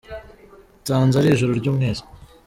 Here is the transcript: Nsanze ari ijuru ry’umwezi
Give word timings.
Nsanze 0.81 1.15
ari 1.17 1.29
ijuru 1.31 1.51
ry’umwezi 1.59 2.03